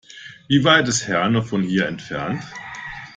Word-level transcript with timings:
Wie 0.47 0.63
weit 0.63 0.87
ist 0.87 1.07
Herne 1.07 1.43
von 1.43 1.61
hier 1.61 1.85
entfernt? 1.85 2.41